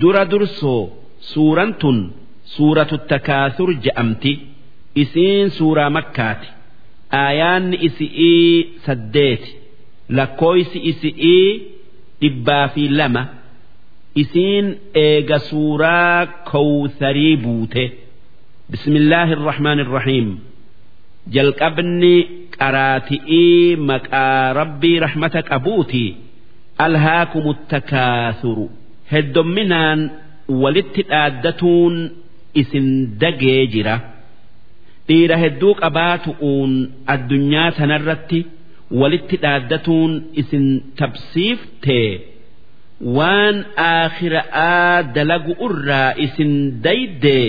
[0.00, 0.82] dura dursoo
[1.32, 1.98] suuraan tun
[2.54, 4.32] suuratu takaasur je'amti.
[5.02, 6.48] Isiin suuraa makkaati.
[7.22, 9.50] Aayaanni isi'ii saddeeti.
[10.16, 11.48] Lakkooysi isi'ii
[12.20, 13.22] dhibbaa fi lama.
[14.22, 17.84] Isiin eega suuraa kowsarii buute.
[18.70, 20.28] Bismillaahi irrahmaani irrahiim
[21.34, 22.14] jalqabni
[22.58, 26.04] qaraati'ii maqaa rabbii rahmata qabuuti
[26.84, 28.66] alhaakumu takaasuru
[29.12, 30.00] heddomminaan
[30.62, 31.94] walitti dhaaddatuun
[32.60, 32.88] isin
[33.20, 33.96] dagee jira.
[35.08, 36.72] Dhiira hedduu qabaatu'uun
[37.14, 38.40] addunyaa tanarratti
[39.00, 40.66] walitti dhaaddatuun isin
[40.98, 42.10] tabsiiftee
[43.16, 43.56] waan
[43.90, 46.52] aakhira'aa dalagu irraa isin
[46.84, 47.48] daydee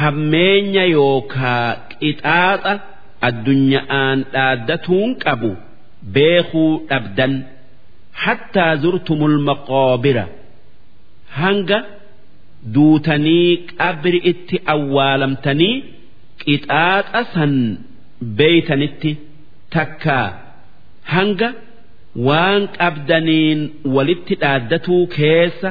[0.00, 1.66] hammeenya yookaa
[2.00, 2.72] qixaaxa
[3.28, 5.50] addunya'aan dhaaddatuun qabu
[6.14, 7.34] beekuu dhabdan.
[8.24, 10.24] Hattaa zurtumul maqoobira
[11.40, 11.78] hanga
[12.74, 15.74] duutanii qabri itti awwaalamtanii
[16.42, 17.54] qixaaxa san
[18.38, 19.10] beeytanitti
[19.76, 20.26] takkaa
[21.14, 21.48] hanga
[22.28, 23.60] waan qabdaniin
[23.96, 25.70] walitti dhaaddatuu keessa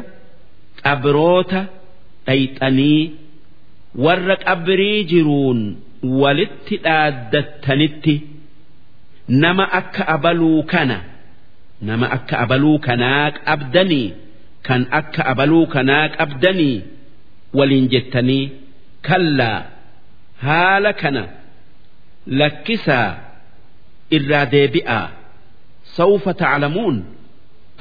[0.84, 1.62] qabroota
[2.28, 3.02] dhayxanii
[4.06, 5.60] warra qabrii jiruun
[6.22, 8.16] walitti dhaaddattanitti
[9.44, 10.98] nama akka abaluu kana
[11.90, 14.08] nama akka abaluu kanaa qabdanii
[14.66, 16.78] kan akka abaluu kanaa qabdanii
[17.58, 18.44] waliin jettanii
[19.08, 19.60] kallaa
[20.46, 21.24] haala kana
[22.40, 23.10] lakkisaa
[24.18, 25.06] irraa deebi'aa.
[25.98, 26.98] Sawfa taclamuun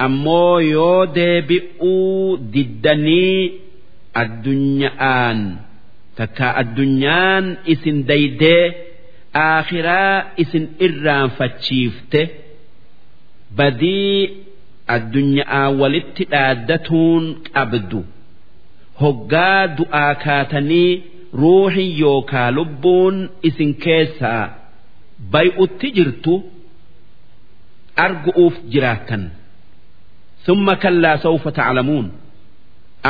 [0.05, 3.39] ammoo yoo deebi'uu diddanii
[4.21, 5.39] addunya'aan
[6.17, 8.63] takkaa addunyaan isin daydee
[9.45, 12.21] aakhiraa isin irraanfachiifte
[13.57, 14.44] badii
[14.95, 17.99] addunya'aa walitti dhaaddatuun qabdu.
[19.01, 20.91] Hoggaa du'aa kaatanii
[21.41, 23.15] ruuhin yookaa lubbuun
[23.49, 24.43] isin keessaa
[25.33, 26.33] bay'utti jirtu
[28.05, 29.23] argu'uuf jiraattan.
[30.45, 32.07] Summa kallaa sawfa taclamuun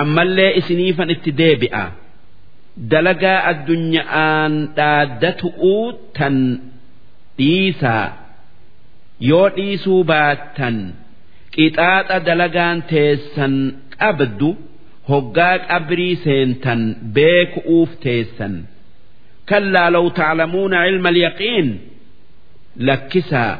[0.01, 1.85] ammallee isiniifan itti deebi'a.
[2.91, 5.85] Dalagaa addunya'aan dhaaddatu'uu
[6.17, 6.35] tan
[7.37, 8.05] dhiisaa.
[9.29, 10.77] Yoo dhiisuu baattan
[11.55, 13.53] qixaaxa dalagaan teessan
[14.01, 14.49] qabdu
[15.09, 16.81] hoggaa qabrii seentan
[17.15, 18.53] beeku'uuf teessan.
[19.49, 21.67] Kallaa law taclamuuna cilma alyaqiin
[22.87, 23.51] lakkisaa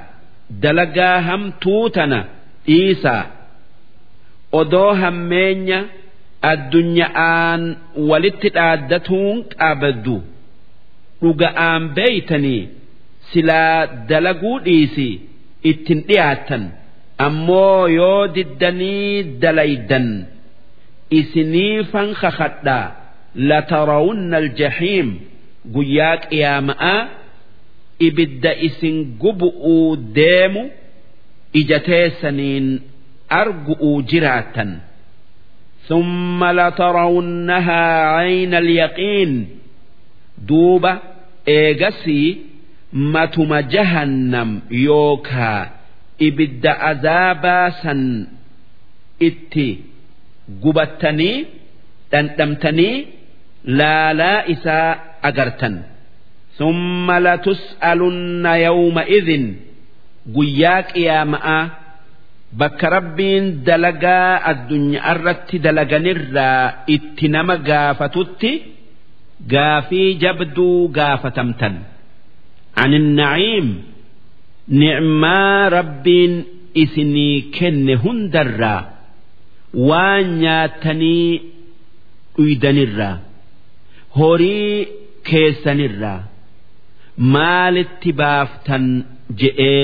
[0.63, 2.19] dalagaa hamtuu tana
[2.67, 3.23] dhiisaa.
[4.59, 5.79] Odoo hammeenya
[6.51, 7.61] addunya'aan
[8.09, 10.15] walitti dhaaddatuun qabdu.
[11.21, 12.63] Dhuga'aan beeytanii
[13.31, 13.77] silaa
[14.09, 15.09] dalaguu dhiisi
[15.71, 16.63] ittin dhiyaattan
[17.26, 20.08] ammoo yoo diddanii dalaydan
[21.18, 22.86] isiniifan kakadhaa
[23.50, 25.08] latarawunna aljahiim
[25.74, 27.00] guyyaa qiyaama'aa
[28.08, 30.62] ibidda isin gubu'uu deemu
[31.60, 32.68] ija teessaniin
[33.40, 34.70] argu'uu jiraattan
[35.90, 37.82] ثم لترونها
[38.16, 39.48] عين اليقين
[40.48, 40.98] دوبة
[41.48, 42.36] إيجسي
[42.92, 45.66] matuma jahannam yookaa
[46.19, 48.01] ibidda azaabaa san
[49.29, 49.67] itti
[50.63, 51.45] gubattanii
[52.11, 52.95] dhandhamtanii
[53.79, 54.89] laalaa isaa
[55.29, 55.75] agartan
[56.57, 59.45] summa latus'alunna yawma idin
[60.35, 61.63] guyyaa qiyaama'aa
[62.59, 68.51] bakka rabbiin dalagaa addunyaa irratti dalaganirraa itti nama gaafatutti
[69.53, 71.75] gaafii jabduu gaafatamtan.
[72.77, 73.85] عن
[74.67, 76.33] nicmaa rabbiin
[76.83, 78.81] isinii kenne hundarraa
[79.89, 81.41] waan nyaatanii
[82.37, 83.15] dhuydanirraa
[84.19, 84.87] horii
[85.29, 86.19] keessanirraa
[87.35, 88.85] maalitti baaftan
[89.41, 89.83] je'ee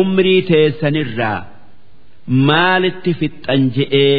[0.00, 1.38] umrii teessanirraa
[2.48, 4.18] maalitti fixxan je'ee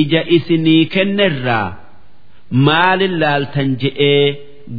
[0.00, 1.68] ija isinii kennerraa
[2.66, 4.24] maalin laaltan je'ee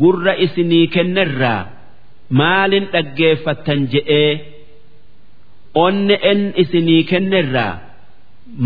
[0.01, 1.61] gurra isinii kennerraa
[2.39, 4.31] maalin dhaggeeffattan je'ee
[5.85, 7.73] onne en isinii kennirraa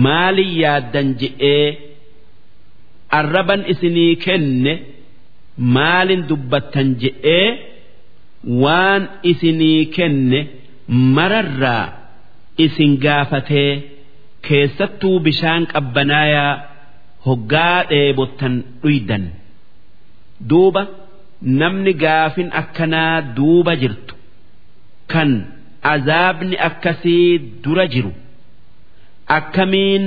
[0.06, 1.68] maalin yaaddan je'ee
[3.20, 4.74] arraban isinii kenne
[5.76, 7.48] maalin dubbattan je'ee
[8.64, 10.40] waan isinii kenne
[11.16, 11.86] mararraa
[12.66, 13.72] isin gaafatee
[14.48, 16.54] keessattuu bishaan qabbanaayaa
[17.26, 19.24] hoggaa dheebottan dhuydan
[20.50, 20.84] duuba.
[21.62, 24.14] Namni gaafin akkanaa duuba jirtu
[25.12, 25.32] kan
[25.94, 27.30] azaabni akkasii
[27.64, 28.12] dura jiru
[29.38, 30.04] akkamiin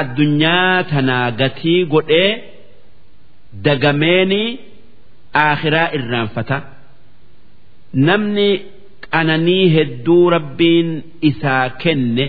[0.00, 2.30] addunyaa tanaa gatii godhee
[3.64, 4.42] dagameeni
[5.44, 6.56] aakhiraa irraanfata?
[8.08, 8.48] Namni
[9.12, 10.88] qananii hedduu rabbiin
[11.30, 12.24] isaa kenne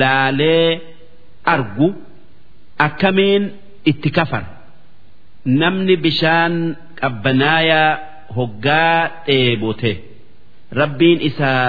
[0.00, 0.70] laalee
[1.54, 1.88] argu
[2.86, 3.44] akkamiin
[3.90, 4.48] itti kafara?
[5.60, 6.54] Namni bishaan
[7.00, 7.90] qabbanaayaa
[8.36, 9.92] hoggaa dheebote
[10.80, 11.66] rabbiin isaa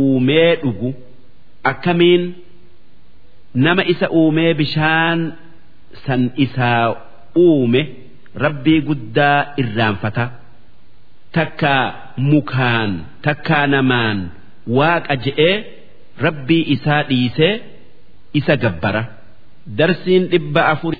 [0.00, 0.90] uumee dhugu
[1.70, 2.22] akkamiin
[3.64, 5.18] nama isa uumee bishaan
[6.06, 6.84] san isaa
[7.44, 7.82] uume
[8.44, 10.24] rabbii guddaa irraanfata.
[11.36, 11.84] Takkaa
[12.30, 12.90] mukaan
[13.26, 14.18] takkaa namaan
[14.78, 15.54] waaqa je'ee
[16.26, 17.54] rabbii isaa dhiisee
[18.40, 19.02] isa gabbara.
[19.78, 20.94] Darsiin dhibba afur